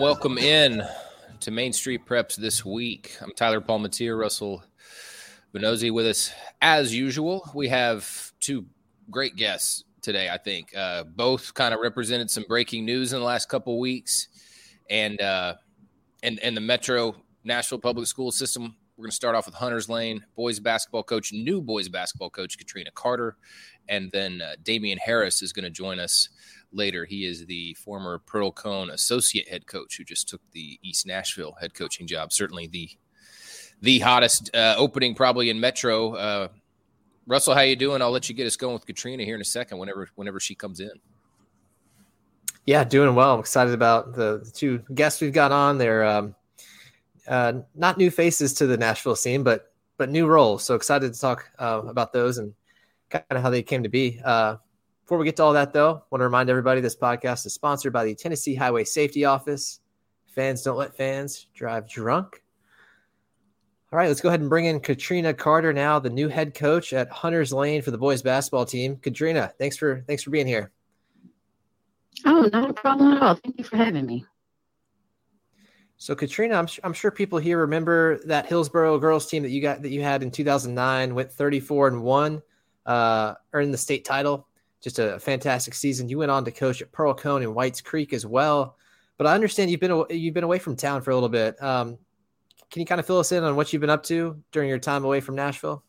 [0.00, 0.82] Welcome in
[1.40, 3.14] to Main Street Preps this week.
[3.20, 4.64] I'm Tyler Palmateer, Russell
[5.54, 6.32] Vannozzi with us
[6.62, 7.46] as usual.
[7.54, 8.64] We have two
[9.10, 10.74] great guests today, I think.
[10.74, 14.28] Uh, both kind of represented some breaking news in the last couple weeks
[14.88, 15.56] and uh,
[16.22, 17.14] and and the Metro
[17.44, 18.76] Nashville Public School System.
[19.00, 22.58] We're going to start off with Hunters Lane boys basketball coach, new boys basketball coach
[22.58, 23.38] Katrina Carter,
[23.88, 26.28] and then uh, Damien Harris is going to join us
[26.70, 27.06] later.
[27.06, 31.72] He is the former Pearl-Cohn associate head coach who just took the East Nashville head
[31.72, 32.30] coaching job.
[32.30, 32.90] Certainly the
[33.80, 36.16] the hottest uh, opening probably in Metro.
[36.16, 36.48] Uh,
[37.26, 38.02] Russell, how you doing?
[38.02, 39.78] I'll let you get us going with Katrina here in a second.
[39.78, 40.92] Whenever whenever she comes in.
[42.66, 43.32] Yeah, doing well.
[43.32, 45.78] I'm excited about the, the two guests we've got on.
[45.78, 46.34] They're um,
[47.30, 50.64] uh, not new faces to the Nashville scene, but but new roles.
[50.64, 52.52] So excited to talk uh, about those and
[53.08, 54.20] kind of how they came to be.
[54.24, 54.56] Uh,
[55.04, 57.92] before we get to all that, though, want to remind everybody this podcast is sponsored
[57.92, 59.80] by the Tennessee Highway Safety Office.
[60.26, 62.42] Fans don't let fans drive drunk.
[63.92, 66.92] All right, let's go ahead and bring in Katrina Carter now, the new head coach
[66.92, 68.96] at Hunters Lane for the boys basketball team.
[68.96, 70.70] Katrina, thanks for thanks for being here.
[72.24, 73.34] Oh, not a problem at all.
[73.34, 74.24] Thank you for having me.
[76.00, 79.82] So, Katrina, I'm, I'm sure people here remember that Hillsboro girls team that you got
[79.82, 82.42] that you had in 2009, went 34 and one,
[82.86, 84.48] uh, earned the state title.
[84.80, 86.08] Just a fantastic season.
[86.08, 88.78] You went on to coach at Pearl-Cohn and Whites Creek as well.
[89.18, 91.62] But I understand you've been you've been away from town for a little bit.
[91.62, 91.98] Um,
[92.70, 94.78] can you kind of fill us in on what you've been up to during your
[94.78, 95.84] time away from Nashville?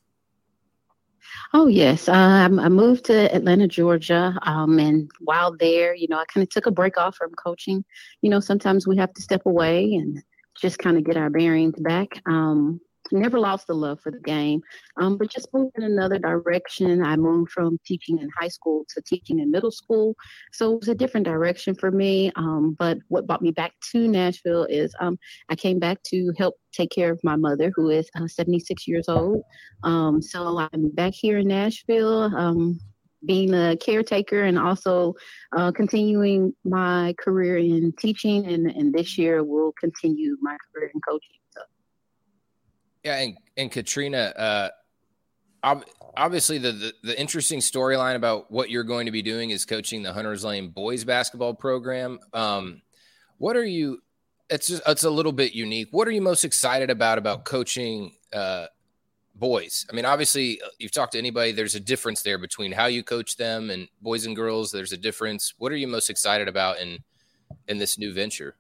[1.54, 6.26] Oh yes, um, I moved to Atlanta, Georgia, um, and while there, you know, I
[6.26, 7.84] kind of took a break off from coaching.
[8.22, 10.22] You know, sometimes we have to step away and
[10.60, 12.22] just kind of get our bearings back.
[12.26, 12.82] Um,
[13.12, 14.62] never lost the love for the game,
[14.98, 17.04] um, but just moved in another direction.
[17.04, 20.16] I moved from teaching in high school to teaching in middle school,
[20.52, 22.32] so it was a different direction for me.
[22.36, 25.18] Um, but what brought me back to Nashville is um,
[25.50, 29.10] I came back to help take care of my mother, who is uh, 76 years
[29.10, 29.44] old.
[29.84, 32.36] Um, so I'm back here in Nashville.
[32.36, 32.80] Um,
[33.26, 35.14] being a caretaker and also
[35.56, 41.00] uh, continuing my career in teaching and, and this year will continue my career in
[41.02, 41.41] coaching
[43.04, 44.70] yeah, and, and Katrina, uh,
[46.18, 50.04] obviously the, the, the interesting storyline about what you're going to be doing is coaching
[50.04, 52.20] the Hunters Lane boys basketball program.
[52.34, 52.82] Um,
[53.38, 54.02] what are you?
[54.50, 55.88] It's just, it's a little bit unique.
[55.92, 58.68] What are you most excited about about coaching uh,
[59.36, 59.86] boys?
[59.90, 61.54] I mean, obviously, uh, you've talked to anybody.
[61.54, 64.72] There's a difference there between how you coach them and boys and girls.
[64.72, 65.54] There's a difference.
[65.58, 67.00] What are you most excited about in
[67.68, 68.56] in this new venture?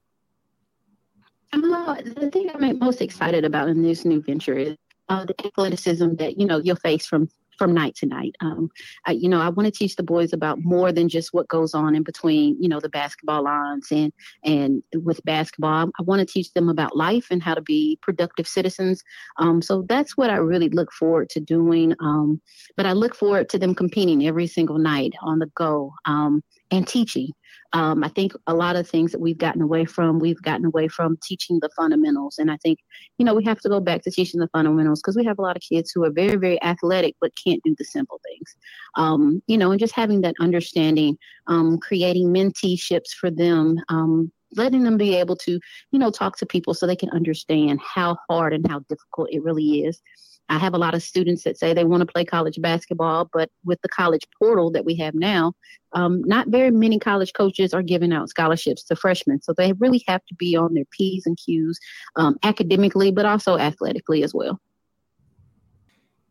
[1.54, 4.78] Uh, the thing I'm most excited about in this new venture is
[5.10, 7.28] uh, the athleticism that you know you'll face from
[7.62, 8.36] from night to night.
[8.42, 8.70] Um,
[9.06, 11.76] I, you know, I want to teach the boys about more than just what goes
[11.76, 14.12] on in between, you know, the basketball lines and
[14.44, 15.92] and with basketball.
[16.00, 19.04] I want to teach them about life and how to be productive citizens.
[19.38, 21.94] Um, so that's what I really look forward to doing.
[22.00, 22.42] Um,
[22.78, 26.88] but I look forward to them competing every single night on the go um, and
[26.88, 27.30] teaching.
[27.74, 30.88] Um, I think a lot of things that we've gotten away from, we've gotten away
[30.90, 32.38] from teaching the fundamentals.
[32.38, 32.80] And I think,
[33.18, 35.42] you know, we have to go back to teaching the fundamentals because we have a
[35.42, 38.56] lot of kids who are very, very athletic but can't do the simple things.
[38.96, 41.18] Um, you know, and just having that understanding,
[41.48, 45.60] um, creating menteeships for them, um, letting them be able to,
[45.92, 49.44] you know, talk to people so they can understand how hard and how difficult it
[49.44, 50.02] really is.
[50.50, 53.50] I have a lot of students that say they want to play college basketball, but
[53.64, 55.53] with the college portal that we have now,
[55.94, 59.42] um, not very many college coaches are giving out scholarships to freshmen.
[59.42, 61.80] So they really have to be on their P's and Q's
[62.18, 64.59] um, academically, but also athletically as well.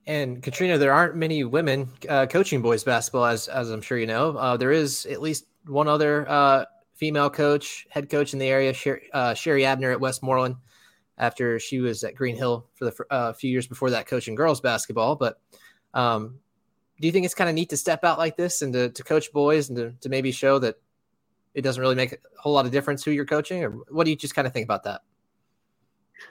[0.07, 4.07] And Katrina, there aren't many women uh, coaching boys basketball, as as I'm sure you
[4.07, 4.37] know.
[4.37, 6.65] Uh, there is at least one other uh,
[7.01, 10.57] female coach, head coach in the area, Sher- uh, Sherry Abner at Westmoreland
[11.17, 14.61] after she was at Green Hill for the uh, few years before that coaching girls
[14.61, 15.17] basketball.
[15.17, 15.41] But
[15.95, 16.39] um,
[17.01, 19.03] do you think it's kind of neat to step out like this and to, to
[19.03, 20.77] coach boys and to, to maybe show that
[21.55, 23.65] it doesn't really make a whole lot of difference who you're coaching?
[23.65, 25.01] Or what do you just kind of think about that?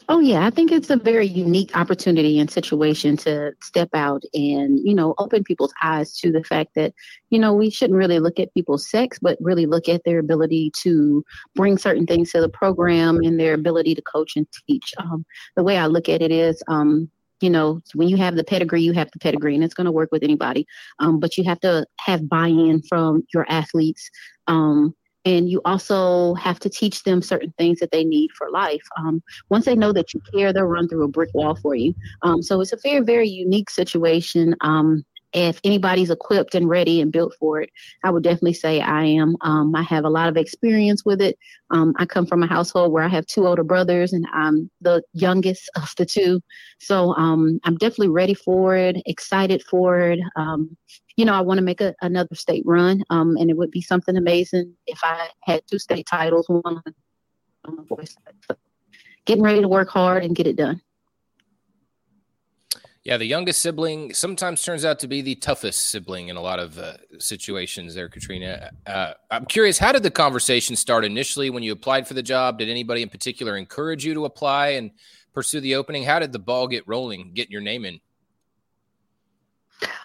[0.08, 4.80] Oh yeah, I think it's a very unique opportunity and situation to step out and,
[4.80, 6.94] you know, open people's eyes to the fact that,
[7.30, 10.72] you know, we shouldn't really look at people's sex, but really look at their ability
[10.82, 11.24] to
[11.56, 14.94] bring certain things to the program and their ability to coach and teach.
[14.98, 15.26] Um,
[15.56, 17.10] the way I look at it is, um,
[17.40, 19.92] you know, when you have the pedigree, you have the pedigree, and it's going to
[19.92, 20.68] work with anybody.
[21.00, 24.10] Um, but you have to have buy-in from your athletes.
[24.48, 24.96] Um,
[25.26, 28.82] and you also have to teach them certain things that they need for life.
[28.98, 31.94] Um, once they know that you care, they'll run through a brick wall for you.
[32.22, 34.56] Um, so it's a very, very unique situation.
[34.62, 37.70] Um, if anybody's equipped and ready and built for it,
[38.04, 39.36] I would definitely say I am.
[39.42, 41.38] Um, I have a lot of experience with it.
[41.72, 45.04] Um, I come from a household where I have two older brothers and I'm the
[45.14, 46.42] youngest of the two.
[46.80, 50.20] So um, I'm definitely ready for it, excited for it.
[50.36, 50.76] Um,
[51.16, 53.82] you know, I want to make a, another state run, um, and it would be
[53.82, 56.82] something amazing if I had two state titles, one
[59.26, 60.82] getting ready to work hard and get it done.
[63.10, 66.60] Yeah, the youngest sibling sometimes turns out to be the toughest sibling in a lot
[66.60, 68.70] of uh, situations there, Katrina.
[68.86, 72.60] Uh, I'm curious, how did the conversation start initially when you applied for the job?
[72.60, 74.92] Did anybody in particular encourage you to apply and
[75.34, 76.04] pursue the opening?
[76.04, 78.00] How did the ball get rolling, getting your name in?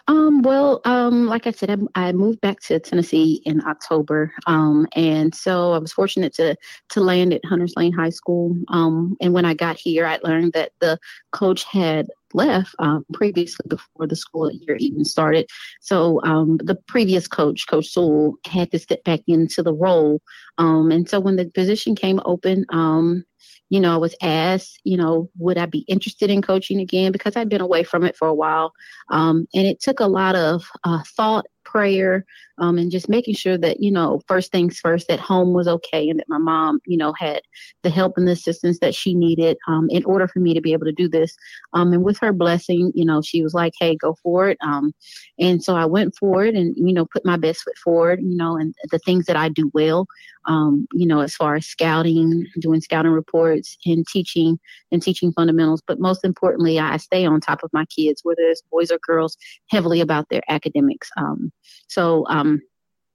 [0.08, 4.86] Um, well, um, like I said, I, I, moved back to Tennessee in October, um,
[4.94, 6.56] and so I was fortunate to
[6.90, 8.56] to land at Hunters Lane High School.
[8.68, 10.98] Um, and when I got here, I learned that the
[11.32, 15.48] coach had left um, previously before the school year even started.
[15.80, 20.20] So um, the previous coach, Coach Sewell, had to step back into the role.
[20.58, 23.24] Um, and so when the position came open, um,
[23.70, 27.34] you know, I was asked, you know, would I be interested in coaching again because
[27.36, 28.72] I'd been away from it for a while.
[29.10, 32.24] Um, and it took a lot of uh, thought prayer
[32.58, 36.08] um, and just making sure that you know first things first that home was okay
[36.08, 37.40] and that my mom you know had
[37.82, 40.72] the help and the assistance that she needed um, in order for me to be
[40.72, 41.36] able to do this.
[41.72, 44.58] Um, and with her blessing you know she was like hey go for it.
[44.60, 44.92] Um,
[45.38, 48.36] and so i went for it and you know put my best foot forward you
[48.36, 50.06] know and the things that i do well
[50.46, 54.58] um, you know as far as scouting doing scouting reports and teaching
[54.92, 55.82] and teaching fundamentals.
[55.86, 59.36] But most importantly i stay on top of my kids whether it's boys or girls
[59.70, 61.50] heavily about their academics um,
[61.88, 62.60] so um,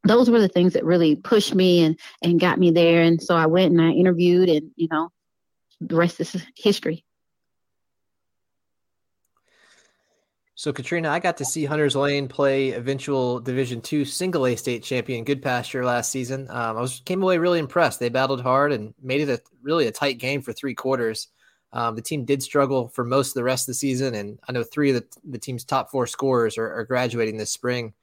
[0.04, 3.02] those were the things that really pushed me and and got me there.
[3.02, 5.12] And so I went and I interviewed, and you know,
[5.82, 7.04] the rest is history.
[10.56, 14.84] So Katrina, I got to see Hunters Lane play eventual Division two single A state
[14.84, 16.50] champion Good Goodpasture last season.
[16.50, 18.02] Um, I was came away really impressed.
[18.02, 21.30] They battled hard and made it a really a tight game for three quarters.
[21.72, 24.52] Um, the team did struggle for most of the rest of the season, and I
[24.52, 27.94] know three of the, the team's top four scorers are, are graduating this spring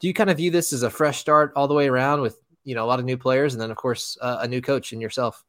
[0.00, 2.38] do you kind of view this as a fresh start all the way around with
[2.64, 4.92] you know a lot of new players and then of course uh, a new coach
[4.92, 5.44] and yourself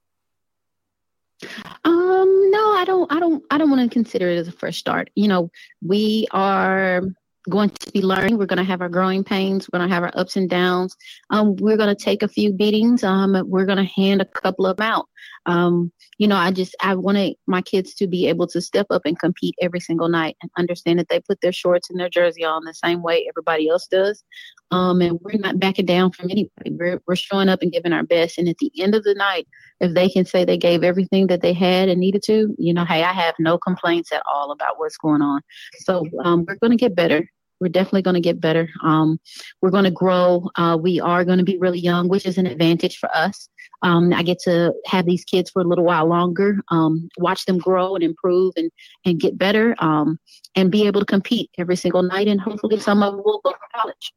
[1.84, 4.78] um no i don't i don't i don't want to consider it as a fresh
[4.78, 5.50] start you know
[5.82, 7.02] we are
[7.50, 8.38] going to be learning.
[8.38, 9.68] We're going to have our growing pains.
[9.68, 10.96] We're going to have our ups and downs.
[11.30, 13.04] Um, we're going to take a few beatings.
[13.04, 15.08] Um, we're going to hand a couple of them out.
[15.46, 19.04] Um, you know, I just I want my kids to be able to step up
[19.06, 22.44] and compete every single night and understand that they put their shorts and their jersey
[22.44, 24.24] on the same way everybody else does.
[24.72, 26.72] Um, and we're not backing down from anybody.
[26.72, 28.38] We're we're showing up and giving our best.
[28.38, 29.48] And at the end of the night,
[29.80, 32.86] if they can say they gave everything that they had and needed to, you know,
[32.86, 35.42] hey, I have no complaints at all about what's going on.
[35.80, 37.28] So um, we're going to get better.
[37.60, 38.70] We're definitely going to get better.
[38.84, 39.20] Um,
[39.62, 40.50] we're going to grow.
[40.56, 43.50] Uh, we are going to be really young, which is an advantage for us.
[43.84, 47.58] Um, I get to have these kids for a little while longer, um, watch them
[47.58, 48.72] grow and improve and,
[49.06, 50.20] and get better, um,
[50.56, 52.28] and be able to compete every single night.
[52.28, 54.14] And hopefully, some of them will go to college.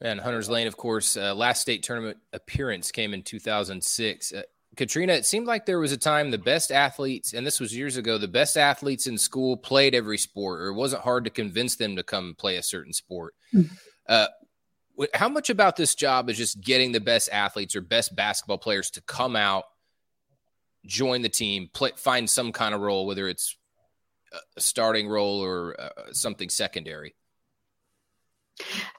[0.00, 4.32] And Hunter's Lane, of course, uh, last state tournament appearance came in 2006.
[4.32, 4.42] Uh,
[4.74, 7.96] Katrina, it seemed like there was a time the best athletes, and this was years
[7.96, 11.76] ago, the best athletes in school played every sport, or it wasn't hard to convince
[11.76, 13.34] them to come play a certain sport.
[13.54, 13.74] Mm-hmm.
[14.08, 14.26] Uh,
[15.14, 18.90] how much about this job is just getting the best athletes or best basketball players
[18.92, 19.64] to come out,
[20.84, 23.56] join the team, play, find some kind of role, whether it's
[24.56, 27.14] a starting role or uh, something secondary?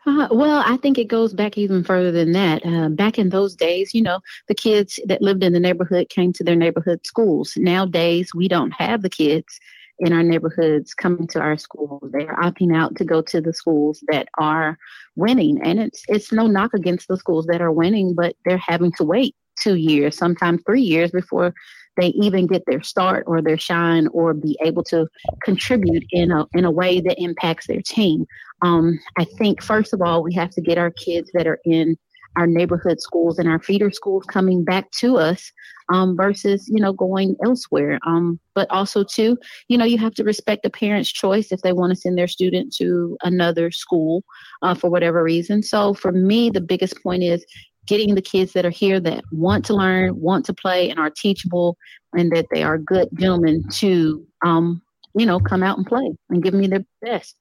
[0.05, 2.65] Uh, well, I think it goes back even further than that.
[2.65, 6.33] Uh, back in those days, you know, the kids that lived in the neighborhood came
[6.33, 7.53] to their neighborhood schools.
[7.55, 9.59] Nowadays, we don't have the kids
[10.03, 12.03] in our neighborhoods coming to our schools.
[12.11, 14.77] They are opting out to go to the schools that are
[15.15, 18.91] winning, and it's it's no knock against the schools that are winning, but they're having
[18.93, 21.53] to wait two years, sometimes three years before
[21.95, 25.07] they even get their start or their shine or be able to
[25.43, 28.25] contribute in a in a way that impacts their team.
[28.61, 31.97] Um, I think first of all we have to get our kids that are in
[32.35, 35.51] our neighborhood schools and our feeder schools coming back to us
[35.91, 39.37] um, versus you know going elsewhere um, but also too
[39.67, 42.27] you know you have to respect the parents choice if they want to send their
[42.27, 44.23] student to another school
[44.61, 47.45] uh, for whatever reason so for me the biggest point is
[47.85, 51.09] getting the kids that are here that want to learn, want to play, and are
[51.09, 51.77] teachable,
[52.13, 54.81] and that they are good gentlemen to, um,
[55.15, 57.35] you know, come out and play and give me their best.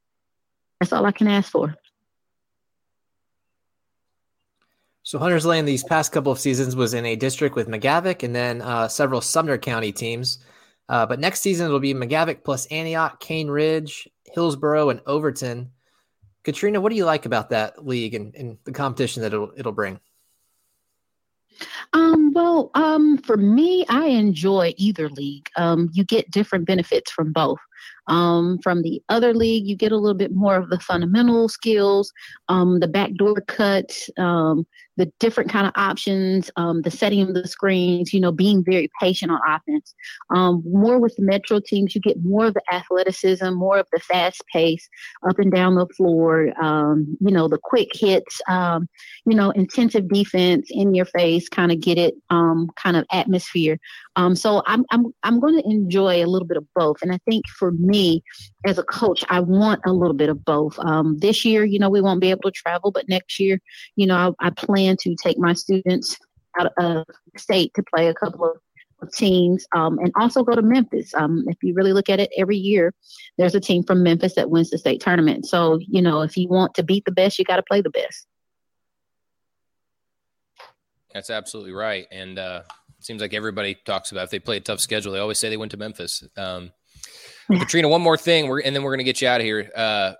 [0.81, 1.75] That's all I can ask for.
[5.05, 8.35] So Hunters Lane these past couple of seasons was in a district with McGavock and
[8.35, 10.39] then uh, several Sumner County teams.
[10.89, 15.71] Uh, but next season it'll be McGavock plus Antioch, Cane Ridge, Hillsboro, and Overton.
[16.45, 19.73] Katrina, what do you like about that league and, and the competition that it'll, it'll
[19.73, 19.99] bring?
[21.93, 25.49] Um, well, um, for me, I enjoy either league.
[25.57, 27.59] Um, you get different benefits from both.
[28.07, 32.13] Um, from the other league, you get a little bit more of the fundamental skills,
[32.49, 34.67] um, the backdoor cut, um,
[34.97, 38.91] the different kind of options, um, the setting of the screens, you know, being very
[39.01, 39.95] patient on offense.
[40.35, 44.01] Um, more with the Metro teams, you get more of the athleticism, more of the
[44.01, 44.89] fast pace
[45.29, 48.89] up and down the floor, um, you know, the quick hits, um,
[49.25, 53.79] you know, intensive defense in your face, kind of get it um, kind of atmosphere.
[54.17, 56.99] Um, so I'm, I'm, I'm going to enjoy a little bit of both.
[57.03, 58.23] And I think for me,
[58.67, 60.79] as a coach, I want a little bit of both.
[61.19, 63.59] This year, you know, we won't be able to travel, but next year,
[63.97, 66.17] you know, I, I plan to take my students
[66.59, 67.05] out of
[67.37, 68.45] state to play a couple
[69.03, 71.13] of teams um, and also go to Memphis.
[71.15, 72.95] Um, if you really look at it every year,
[73.37, 75.47] there's a team from Memphis that wins the state tournament.
[75.47, 77.91] So, you know, if you want to beat the best, you got to play the
[77.91, 78.27] best.
[81.13, 82.07] That's absolutely right.
[82.11, 82.63] And uh,
[82.99, 85.49] it seems like everybody talks about if they play a tough schedule, they always say
[85.49, 86.23] they went to Memphis.
[86.37, 86.71] Um,
[87.51, 89.71] Katrina, one more thing, we're, and then we're going to get you out of here.
[89.75, 90.13] Uh,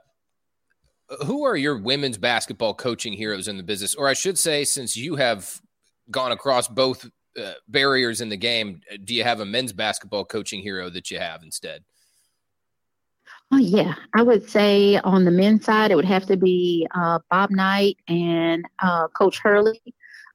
[1.27, 3.95] who are your women's basketball coaching heroes in the business?
[3.95, 5.61] Or I should say, since you have
[6.11, 10.61] gone across both uh, barriers in the game, do you have a men's basketball coaching
[10.61, 11.85] hero that you have instead?
[13.51, 17.19] Oh yeah, I would say on the men's side, it would have to be uh,
[17.31, 19.83] Bob Knight and uh, Coach Hurley.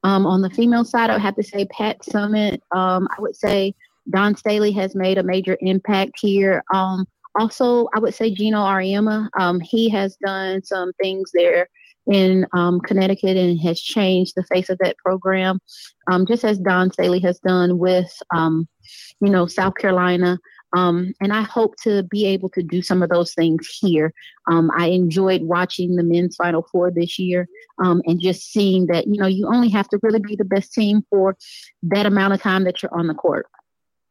[0.03, 2.59] Um, on the female side, I would have to say Pat Summitt.
[2.71, 3.73] Um, I would say
[4.11, 6.63] Dawn Staley has made a major impact here.
[6.71, 7.07] Um,
[7.37, 9.29] also, I would say Geno Auriemma.
[9.39, 11.67] Um, he has done some things there
[12.11, 15.59] in um, Connecticut and has changed the face of that program,
[16.09, 18.67] um, just as Dawn Staley has done with, um,
[19.19, 20.39] you know, South Carolina.
[20.75, 24.13] Um, and I hope to be able to do some of those things here.
[24.49, 27.47] Um, I enjoyed watching the men's Final Four this year
[27.83, 30.73] um, and just seeing that, you know, you only have to really be the best
[30.73, 31.37] team for
[31.83, 33.47] that amount of time that you're on the court.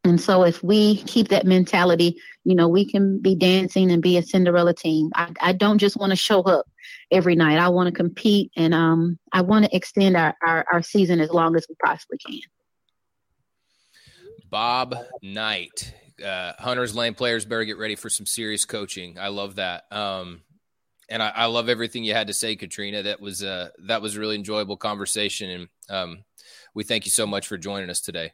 [0.06, 4.16] And so if we keep that mentality, you know, we can be dancing and be
[4.16, 5.10] a Cinderella team.
[5.16, 6.66] I, I don't just want to show up
[7.10, 7.58] every night.
[7.58, 11.30] I want to compete and um, I want to extend our, our, our season as
[11.30, 12.40] long as we possibly can.
[14.48, 15.92] Bob Knight,
[16.24, 19.18] uh, Hunters Lane players better get ready for some serious coaching.
[19.18, 19.90] I love that.
[19.90, 20.42] Um,
[21.08, 23.02] and I, I, love everything you had to say, Katrina.
[23.02, 26.24] That was uh, that was a really enjoyable conversation, and um,
[26.74, 28.32] we thank you so much for joining us today.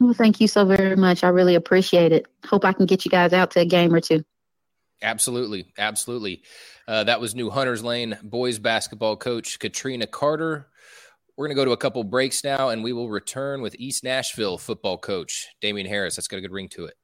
[0.00, 1.22] Well, thank you so very much.
[1.22, 2.26] I really appreciate it.
[2.46, 4.24] Hope I can get you guys out to a game or two.
[5.02, 5.66] Absolutely.
[5.78, 6.42] Absolutely.
[6.88, 10.68] Uh, that was New Hunters Lane boys basketball coach Katrina Carter.
[11.36, 14.02] We're going to go to a couple breaks now, and we will return with East
[14.02, 16.16] Nashville football coach Damien Harris.
[16.16, 16.94] That's got a good ring to it.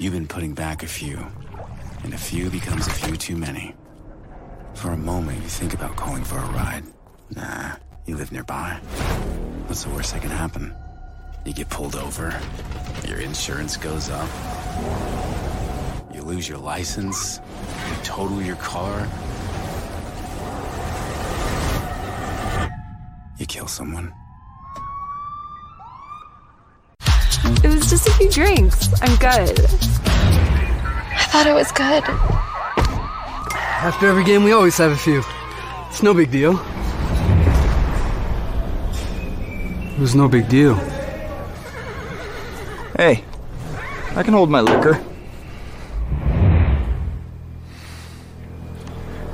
[0.00, 1.26] You've been putting back a few,
[2.04, 3.74] and a few becomes a few too many.
[4.72, 6.84] For a moment, you think about calling for a ride.
[7.36, 7.72] Nah,
[8.06, 8.80] you live nearby.
[9.66, 10.74] What's the worst that can happen?
[11.44, 12.34] You get pulled over,
[13.06, 14.30] your insurance goes up,
[16.14, 17.38] you lose your license,
[17.90, 19.06] you total your car,
[23.38, 24.14] you kill someone.
[27.62, 28.88] It was just a few drinks.
[29.02, 29.58] I'm good.
[29.58, 32.04] I thought it was good.
[33.82, 35.24] After every game, we always have a few.
[35.88, 36.52] It's no big deal.
[39.92, 40.76] It was no big deal.
[42.96, 43.24] Hey,
[44.14, 44.94] I can hold my liquor.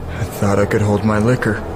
[0.09, 1.76] I thought I could hold my liquor.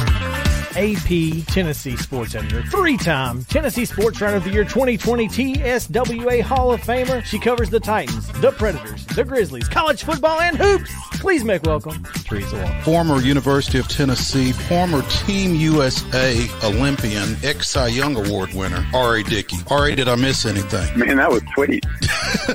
[0.75, 6.71] AP Tennessee Sports Editor, three time Tennessee Sports Writer of the Year 2020 TSWA Hall
[6.71, 7.23] of Famer.
[7.23, 10.91] She covers the Titans, the Predators, the Grizzlies, college football, and hoops.
[11.19, 12.81] Please make welcome Teresa Walker.
[12.83, 19.23] Former University of Tennessee, former Team USA Olympian, ex Cy Young Award winner, R.A.
[19.23, 19.57] Dickey.
[19.69, 20.97] R.A., did I miss anything?
[20.97, 21.85] Man, that was sweet.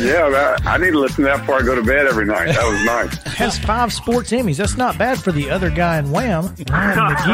[0.00, 2.46] yeah, that, I need to listen to that before I go to bed every night.
[2.46, 3.34] That was nice.
[3.34, 4.56] Has five sports Emmys.
[4.56, 7.33] That's not bad for the other guy in Wham, Ryan McGee.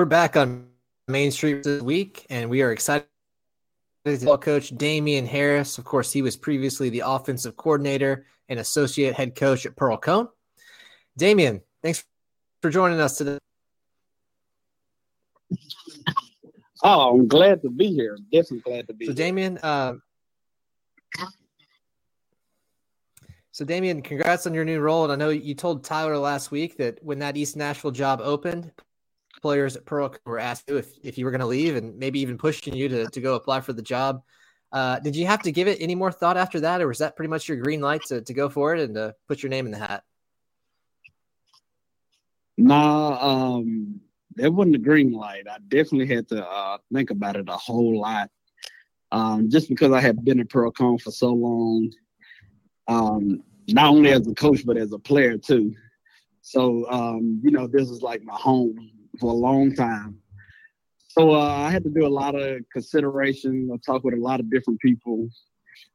[0.00, 0.66] We're back on
[1.08, 3.04] Main Street this week, and we are excited.
[4.40, 9.66] Coach Damien Harris, of course, he was previously the offensive coordinator and associate head coach
[9.66, 10.28] at Pearl Cone.
[11.18, 12.02] Damien, thanks
[12.62, 13.38] for joining us today.
[16.82, 18.16] Oh, I'm glad to be here.
[18.32, 19.04] Definitely glad to be.
[19.04, 19.16] So, here.
[19.26, 19.96] Damien, uh,
[23.52, 25.04] so Damien, congrats on your new role.
[25.04, 28.72] And I know you told Tyler last week that when that East Nashville job opened,
[29.40, 32.38] players at Pearl were asked if, if you were going to leave and maybe even
[32.38, 34.22] pushing you to, to go apply for the job.
[34.72, 37.16] Uh, did you have to give it any more thought after that, or was that
[37.16, 39.66] pretty much your green light to, to go for it and to put your name
[39.66, 40.04] in the hat?
[42.56, 44.00] Nah, um,
[44.36, 45.46] that wasn't a green light.
[45.50, 48.30] I definitely had to uh, think about it a whole lot.
[49.12, 51.90] Um, just because I had been at Pearl-Cohn for so long,
[52.86, 55.74] um, not only as a coach but as a player too.
[56.42, 58.90] So um, you know, this is like my home
[59.20, 60.18] for a long time.
[61.08, 63.70] So uh, I had to do a lot of consideration.
[63.72, 65.28] I talked with a lot of different people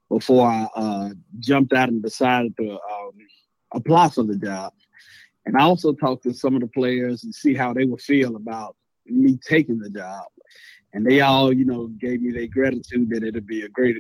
[0.10, 3.12] before I uh, jumped out and decided to um,
[3.74, 4.74] apply for the job.
[5.46, 8.36] And I also talked to some of the players and see how they would feel
[8.36, 10.26] about me taking the job.
[10.94, 13.98] And they all, you know, gave me their gratitude that it'd be a great,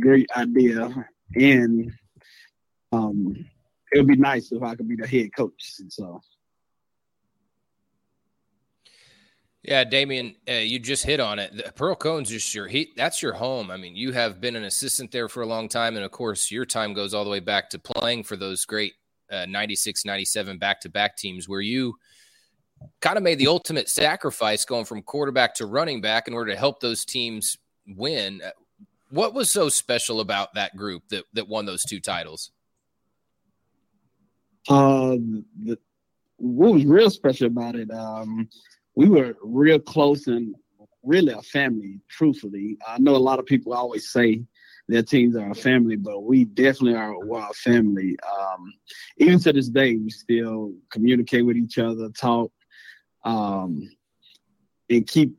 [0.00, 1.06] great idea.
[1.34, 1.92] And
[2.92, 3.36] um,
[3.92, 5.74] it would be nice if I could be the head coach.
[5.78, 6.20] And so.
[9.66, 11.56] Yeah, Damien, uh, you just hit on it.
[11.56, 13.72] The Pearl-Cohn's just your he, that's your home.
[13.72, 16.52] I mean, you have been an assistant there for a long time, and of course,
[16.52, 18.92] your time goes all the way back to playing for those great
[19.28, 21.96] uh, 96, 97 back-to-back teams where you
[23.00, 26.58] kind of made the ultimate sacrifice going from quarterback to running back in order to
[26.58, 28.40] help those teams win.
[28.46, 28.50] Uh,
[29.10, 32.52] what was so special about that group that that won those two titles?
[34.68, 35.76] Um, the,
[36.36, 37.90] what was real special about it?
[37.90, 38.48] Um,
[38.96, 40.54] we were real close and
[41.02, 42.78] really a family, truthfully.
[42.86, 44.42] I know a lot of people always say
[44.88, 48.16] their teams are a family, but we definitely are a family.
[48.26, 48.72] Um,
[49.18, 52.50] even to this day, we still communicate with each other, talk,
[53.24, 53.88] um,
[54.88, 55.36] and keep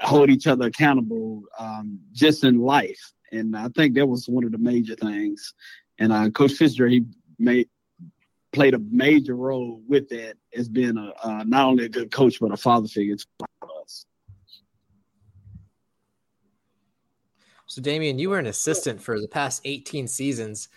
[0.00, 3.12] hold each other accountable um, just in life.
[3.32, 5.54] And I think that was one of the major things.
[5.98, 7.04] And uh, Coach Fitzgerald, he
[7.38, 7.68] made
[8.52, 12.38] played a major role with that as being a uh, not only a good coach
[12.40, 13.26] but a father figure to
[13.82, 14.06] us.
[17.66, 20.70] So, Damien, you were an assistant for the past 18 seasons.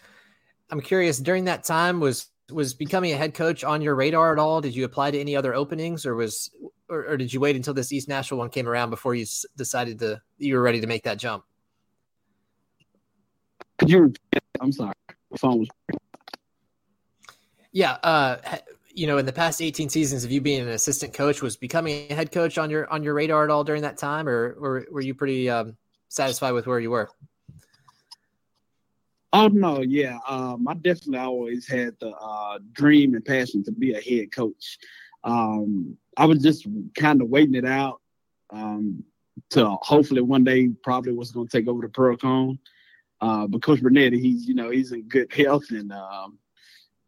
[0.70, 4.40] I'm curious, during that time, was was becoming a head coach on your radar at
[4.40, 4.60] all?
[4.60, 6.52] Did you apply to any other openings, or was
[6.90, 10.00] or, or did you wait until this East Nashville one came around before you decided
[10.00, 11.46] to you were ready to make that jump?
[13.78, 14.14] Could you?
[14.60, 14.94] I'm sorry,
[15.30, 15.70] my phone was.
[17.72, 18.38] Yeah, uh,
[18.94, 22.08] you know, in the past 18 seasons of you being an assistant coach, was becoming
[22.10, 24.86] a head coach on your on your radar at all during that time, or, or
[24.92, 25.78] were you pretty um,
[26.10, 27.10] satisfied with where you were?
[29.34, 30.20] Oh no, yeah.
[30.28, 34.78] Um, I definitely always had the uh, dream and passion to be a head coach.
[35.24, 38.02] Um, I was just kind of waiting it out
[38.50, 39.04] um,
[39.52, 42.60] to hopefully one day probably was going to take over the Pearl-Cohn.
[43.22, 46.38] Uh, but Coach Burnett, he's you know he's in good health and um,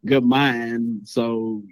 [0.06, 1.08] good mind.
[1.08, 1.62] So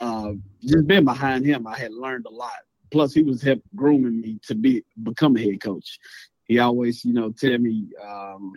[0.00, 2.52] uh, just being behind him, I had learned a lot.
[2.90, 5.98] Plus, he was help grooming me to be become a head coach.
[6.44, 8.52] He always, you know, tell me um,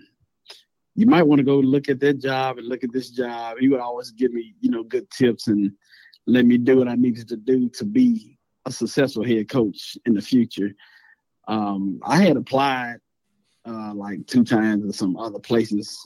[0.95, 3.57] you might want to go look at that job and look at this job.
[3.59, 5.71] He would always give me, you know, good tips and
[6.25, 10.13] let me do what I needed to do to be a successful head coach in
[10.13, 10.73] the future.
[11.47, 12.97] Um, I had applied
[13.65, 15.97] uh, like two times to some other places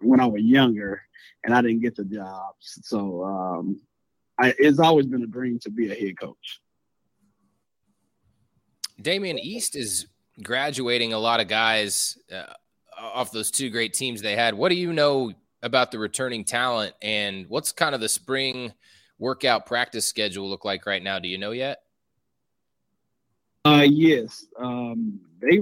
[0.00, 1.02] when I was younger,
[1.46, 2.80] and I didn't get the jobs.
[2.82, 3.80] So um,
[4.38, 6.60] I, it's always been a dream to be a head coach.
[9.00, 10.06] Damien East is
[10.42, 12.52] graduating a lot of guys uh,
[12.98, 14.54] off those two great teams they had.
[14.54, 15.32] What do you know
[15.62, 18.72] about the returning talent, and what's kind of the spring
[19.18, 21.18] workout practice schedule look like right now?
[21.18, 21.82] Do you know yet?
[23.64, 25.60] Uh, yes, um, they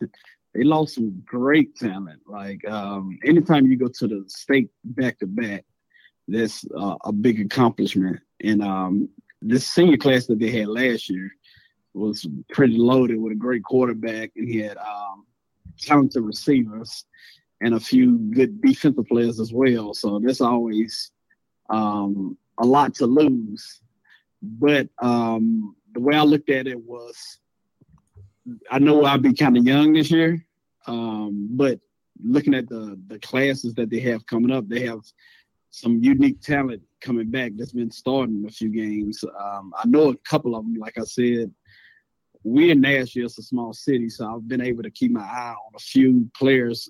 [0.56, 2.20] they lost some great talent.
[2.26, 5.64] Like um, anytime you go to the state back to back,
[6.26, 8.20] that's uh, a big accomplishment.
[8.42, 9.08] And um,
[9.42, 11.30] this senior class that they had last year
[11.92, 15.26] was pretty loaded with a great quarterback, and he had um,
[15.78, 17.04] talented receivers
[17.60, 19.94] and a few good defensive players as well.
[19.94, 21.10] So that's always
[21.68, 23.80] um, a lot to lose.
[24.42, 27.38] But um, the way I looked at it was,
[28.70, 30.44] I know I'll be kind of young this year,
[30.86, 31.80] um, but
[32.22, 35.00] looking at the the classes that they have coming up, they have
[35.70, 39.22] some unique talent coming back that's been starting a few games.
[39.38, 41.52] Um, I know a couple of them, like I said.
[42.44, 45.54] We're in Nashville, it's a small city, so I've been able to keep my eye
[45.66, 46.88] on a few players.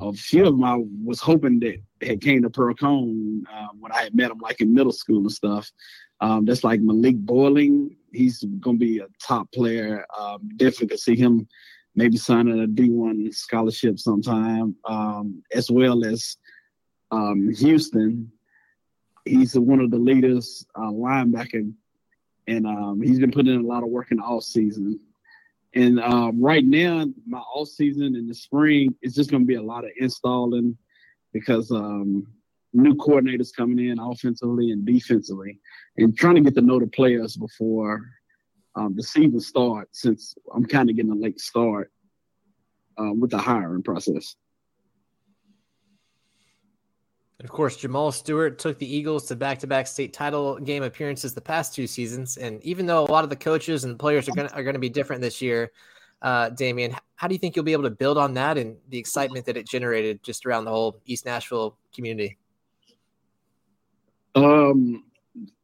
[0.00, 4.02] A few of them I was hoping that had came to Pearl-Cohn uh, when I
[4.02, 5.70] had met them, like in middle school and stuff.
[6.20, 7.96] Um, that's like Malik Boiling.
[8.12, 10.06] He's going to be a top player.
[10.16, 11.48] Um, definitely could see him
[11.94, 16.36] maybe signing a D1 scholarship sometime, um, as well as
[17.10, 18.30] um, Houston.
[19.24, 21.72] He's one of the leaders, uh, linebacker,
[22.46, 25.00] and um, he's been putting in a lot of work in the off season.
[25.74, 29.54] And uh, right now, my off season in the spring is just going to be
[29.54, 30.76] a lot of installing
[31.32, 32.26] because um,
[32.74, 35.60] new coordinators coming in offensively and defensively,
[35.96, 38.02] and trying to get to know the players before
[38.74, 40.02] um, the season starts.
[40.02, 41.90] Since I'm kind of getting a late start
[43.00, 44.36] uh, with the hiring process.
[47.42, 51.74] of course, Jamal Stewart took the Eagles to back-to-back state title game appearances the past
[51.74, 52.38] two seasons.
[52.38, 54.88] And even though a lot of the coaches and players are going are to be
[54.88, 55.70] different this year,
[56.22, 58.98] uh, Damien, how do you think you'll be able to build on that and the
[58.98, 62.38] excitement that it generated just around the whole East Nashville community?
[64.34, 65.04] Um,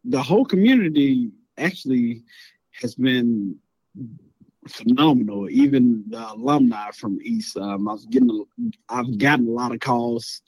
[0.04, 2.24] the whole community actually
[2.80, 3.56] has been
[4.68, 5.48] phenomenal.
[5.50, 8.44] Even the alumni from East, um, I was getting,
[8.88, 10.42] I've gotten a lot of calls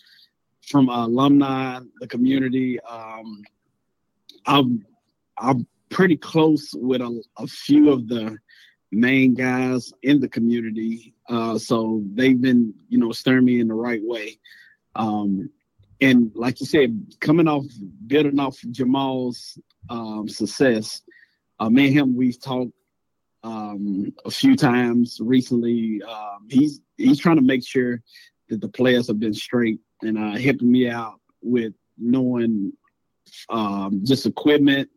[0.63, 2.81] from uh, alumni, the community.
[2.81, 3.43] Um,
[4.47, 4.87] I'm,
[5.39, 8.39] I'm pretty close with a, a, few of the
[8.91, 13.75] main guys in the community, uh, so they've been, you know, steering me in the
[13.75, 14.39] right way.
[14.95, 15.51] Um,
[16.03, 17.65] and like you said, coming off,
[18.09, 19.57] building off Jamal's
[19.89, 21.03] um, success,
[21.61, 22.73] uh, me and him, we've talked
[23.45, 26.03] um, a few times recently.
[26.03, 28.03] Um, he's he's trying to make sure
[28.49, 32.73] that the players have been straight and uh, helping me out with knowing
[33.49, 34.91] um, just equipment,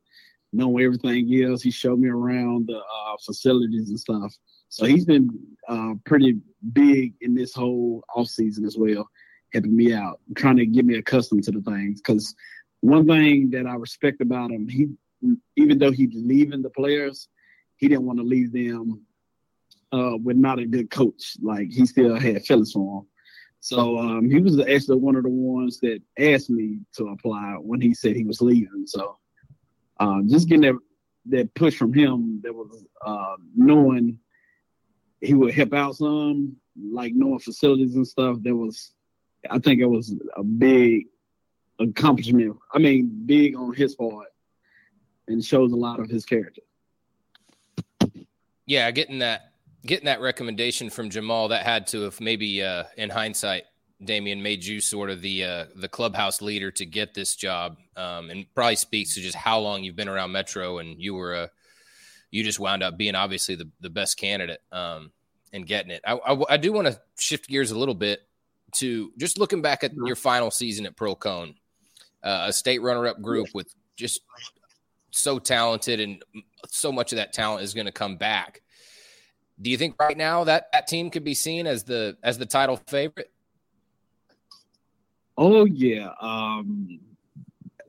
[0.52, 1.62] knowing everything else.
[1.62, 4.34] He showed me around the uh, facilities and stuff.
[4.70, 5.30] So he's been
[5.70, 6.39] uh, pretty
[6.74, 9.08] big in this whole off season as well,
[9.56, 12.02] helping me out, trying to get me accustomed to the things.
[12.02, 12.36] Because
[12.82, 14.88] one thing that I respect about him, he
[15.56, 17.28] even though he's leaving the players,
[17.78, 19.02] he didn't want to leave them
[19.91, 21.38] uh, with not a good coach.
[21.41, 23.08] Like he still had feelings for him.
[23.62, 27.82] So um, he was actually one of the ones that asked me to apply when
[27.82, 28.84] he said he was leaving.
[28.86, 29.18] So
[30.00, 30.80] uh, just getting that
[31.28, 34.20] that push from him, that was uh, knowing
[35.22, 36.56] he would help out some,
[36.91, 38.38] like knowing facilities and stuff.
[38.44, 38.94] That was,
[39.50, 41.08] I think, it was a big
[41.80, 42.58] accomplishment.
[42.74, 44.28] I mean, big on his part,
[45.28, 46.62] and shows a lot of his character.
[48.66, 49.52] Yeah, getting that
[49.86, 53.66] getting that recommendation from Jamal that had to have maybe uh, in hindsight,
[54.04, 58.30] Damien made you sort of the uh, the clubhouse leader to get this job, um,
[58.30, 61.44] and probably speaks to just how long you've been around Metro, and you were a
[61.44, 61.48] uh,
[62.32, 65.12] you just wound up being obviously the, the best candidate um,
[65.54, 66.02] and getting it.
[66.06, 68.20] I, I, I do want to shift gears a little bit
[68.76, 71.56] to just looking back at your final season at Pearl-Cohn,
[72.24, 74.22] uh, a state runner up group with just
[75.12, 76.24] so talented and
[76.68, 78.62] so much of that talent is going to come back.
[79.62, 82.46] Do you think right now that that team could be seen as the as the
[82.46, 83.32] title favorite?
[85.38, 87.00] Oh yeah, um,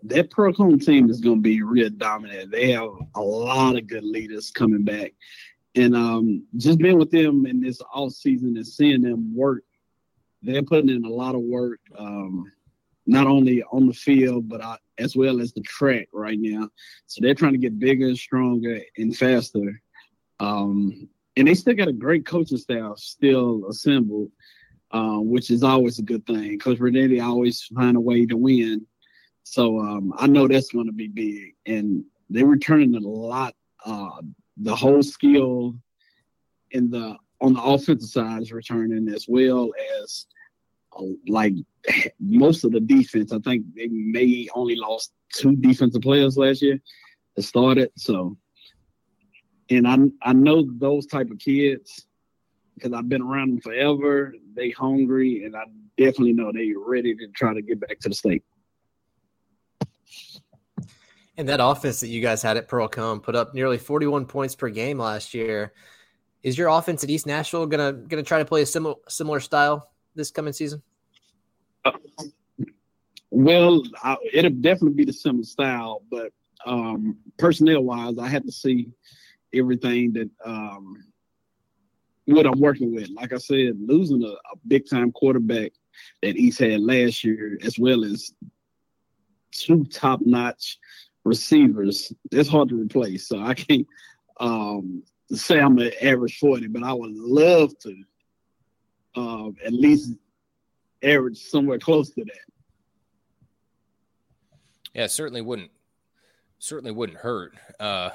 [0.05, 2.53] that Pearl-Cohn team is going to be real dominant.
[2.53, 5.13] They have a lot of good leaders coming back,
[5.75, 9.65] and um, just being with them in this off season and seeing them work,
[10.43, 11.81] they're putting in a lot of work.
[11.99, 12.53] Um,
[13.07, 16.69] not only on the field, but uh, as well as the track right now.
[17.07, 19.81] So they're trying to get bigger, and stronger, and faster.
[20.41, 24.31] Um, and they still got a great coaching staff still assembled,
[24.91, 26.59] uh, which is always a good thing.
[26.59, 28.87] Coach Brunetti always find a way to win.
[29.45, 31.55] So um, I know that's going to be big.
[31.67, 33.55] And they're returning a lot.
[33.85, 34.21] Uh,
[34.57, 35.77] the whole skill
[36.73, 39.71] in the on the offensive side is returning as well
[40.03, 40.27] as
[40.99, 41.55] uh, like
[42.21, 43.33] most of the defense.
[43.33, 46.81] I think they may only lost two defensive players last year
[47.35, 47.91] that started.
[47.97, 48.37] So,
[49.71, 52.07] and I I know those type of kids
[52.75, 54.35] because I've been around them forever.
[54.55, 55.65] They hungry, and I
[55.97, 58.45] definitely know they ready to try to get back to the state.
[61.39, 64.71] And that offense that you guys had at Pearl-Cohn put up nearly 41 points per
[64.71, 65.75] game last year.
[66.43, 69.91] Is your offense at East Nashville gonna gonna try to play a similar similar style
[70.15, 70.83] this coming season?
[71.85, 71.93] Uh,
[73.31, 76.33] well, I, it'll definitely be the similar style, but
[76.65, 78.89] um, personnel wise, I had to see
[79.55, 81.05] everything that um,
[82.27, 83.11] what I'm working with.
[83.11, 85.73] Like I said, losing a, a big time quarterback
[86.23, 88.33] that East had last year, as well as
[89.53, 90.79] two top notch
[91.25, 93.29] receivers, it's hard to replace.
[93.29, 93.87] So I can't
[94.39, 98.03] um, say I'm an average 40, but I would love to
[99.17, 100.13] uh, at least
[101.03, 102.35] average somewhere close to that.
[104.95, 105.71] Yeah, certainly wouldn't
[106.59, 107.55] certainly wouldn't hurt.
[107.79, 108.11] Uh,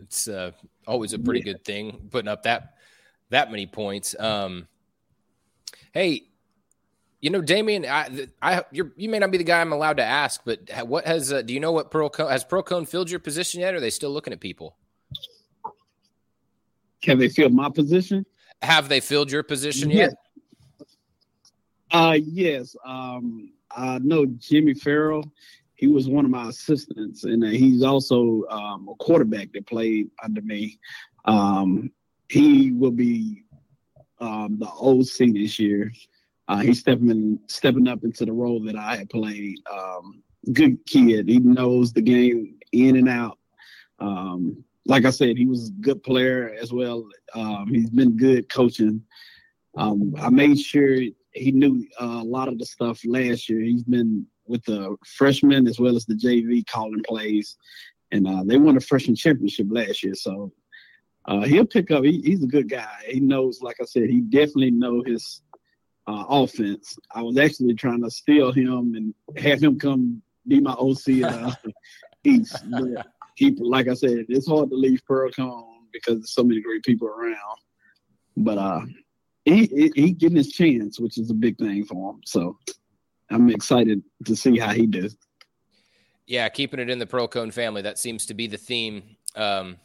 [0.00, 0.50] it's uh,
[0.86, 1.52] always a pretty yeah.
[1.52, 2.74] good thing putting up that
[3.30, 4.14] that many points.
[4.18, 4.66] Um,
[5.92, 6.24] hey,
[7.20, 10.42] you know, Damien, I, I, you may not be the guy I'm allowed to ask,
[10.44, 13.74] but what has uh, do you know what Pearl-Cohn has Pearl-Cohn filled your position yet?
[13.74, 14.76] Or are they still looking at people?
[17.04, 18.24] Can they fill my position?
[18.62, 20.14] Have they filled your position yet?
[21.90, 22.74] Uh, yes.
[22.84, 25.30] Um, I know Jimmy Farrell
[25.74, 30.40] he was one of my assistants, and he's also um, a quarterback that played under
[30.40, 30.78] me.
[31.24, 31.90] Um,
[32.30, 33.42] he will be
[34.20, 35.92] um, the OC this year.
[36.46, 39.58] Uh, he's stepping stepping up into the role that I had played.
[39.70, 41.28] Um, good kid.
[41.28, 43.38] He knows the game in and out.
[43.98, 47.06] Um, like I said, he was a good player as well.
[47.34, 49.02] Um, he's been good coaching.
[49.76, 50.98] I made sure
[51.34, 53.60] he knew uh, a lot of the stuff last year.
[53.60, 57.56] He's been with the freshmen as well as the JV calling plays,
[58.12, 60.14] and uh, they won the freshman championship last year.
[60.14, 60.52] So
[61.26, 62.04] uh, he'll pick up.
[62.04, 62.96] He, he's a good guy.
[63.08, 65.42] He knows, like I said, he definitely know his
[66.06, 66.96] uh, offense.
[67.12, 71.52] I was actually trying to steal him and have him come be my OC uh,
[72.24, 72.62] East.
[72.70, 76.82] But he, like I said, it's hard to leave Pearl-Cohn because there's so many great
[76.82, 77.36] people around.
[78.36, 78.80] But uh,
[79.44, 82.20] he, he, getting his chance, which is a big thing for him.
[82.24, 82.58] So
[83.30, 85.16] I'm excited to see how he does.
[86.26, 87.82] Yeah, keeping it in the Pearl-Cohn family.
[87.82, 89.76] That seems to be the theme um,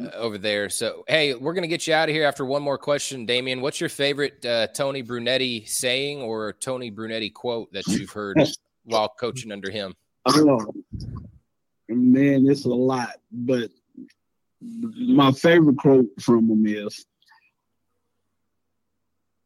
[0.00, 0.70] uh, over there.
[0.70, 3.26] So, hey, we're going to get you out of here after one more question.
[3.26, 8.42] Damien, what's your favorite uh, Tony Brunetti saying or Tony Brunetti quote that you've heard
[8.84, 9.94] while coaching under him?
[10.24, 10.72] Oh,
[11.88, 13.16] man, it's a lot.
[13.30, 13.70] But
[14.60, 17.04] my favorite quote from him is,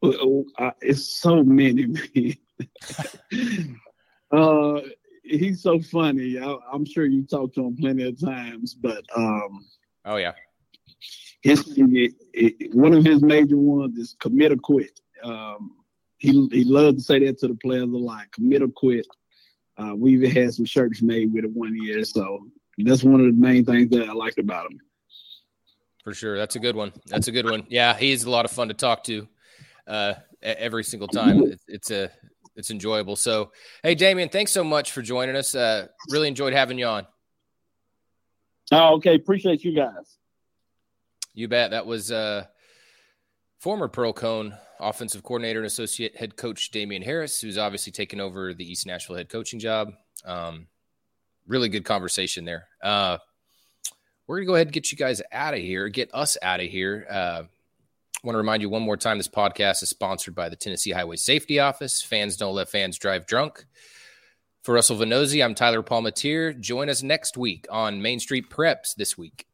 [0.03, 0.45] oh,
[0.81, 2.37] it's so many, man.
[4.31, 4.81] uh,
[5.23, 6.39] he's so funny.
[6.39, 9.67] I, am sure you talked to him plenty of times, but um,
[10.05, 10.33] oh yeah,
[11.43, 15.01] his it, it, one of his major ones is commit or quit.
[15.23, 15.77] Um,
[16.19, 18.31] he he loves to say that to the players a lot.
[18.33, 19.07] Commit or quit.
[19.79, 22.47] Uh, we even had some shirts made with it one year, so
[22.79, 24.81] that's one of the main things that I liked about him.
[26.03, 26.93] For sure, that's a good one.
[27.07, 27.67] That's a good one.
[27.69, 29.29] Yeah, he's a lot of fun to talk to.
[29.87, 32.11] Uh, every single time, it's, it's a
[32.55, 33.17] it's enjoyable.
[33.17, 35.55] So, hey, Damien, thanks so much for joining us.
[35.55, 37.07] Uh, really enjoyed having you on.
[38.73, 39.15] Oh, okay.
[39.15, 40.17] Appreciate you guys.
[41.35, 41.73] You bet.
[41.73, 42.47] That was uh,
[43.61, 48.71] former Pearl-Cohn offensive coordinator and associate head coach Damien Harris, who's obviously taken over the
[48.71, 49.93] East Nashville head coaching job.
[50.25, 50.67] Um,
[51.47, 52.69] really good conversation there.
[52.83, 53.19] Uh,
[54.27, 56.67] we're gonna go ahead and get you guys out of here, get us out of
[56.67, 57.07] here.
[57.09, 57.43] Uh,
[58.25, 61.17] want to remind you one more time this podcast is sponsored by the Tennessee Highway
[61.17, 62.03] Safety Office.
[62.03, 63.65] Fans don't let fans drive drunk.
[64.63, 66.59] For Russell Vannozzi, I'm Tyler Palmateer.
[66.59, 69.47] Join us next week on Main Street Preps this week.